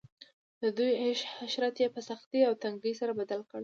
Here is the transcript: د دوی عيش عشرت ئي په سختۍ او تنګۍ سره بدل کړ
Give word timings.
د 0.61 0.63
دوی 0.77 0.91
عيش 1.01 1.19
عشرت 1.45 1.75
ئي 1.81 1.87
په 1.95 2.01
سختۍ 2.09 2.41
او 2.47 2.53
تنګۍ 2.63 2.93
سره 2.99 3.11
بدل 3.19 3.41
کړ 3.49 3.59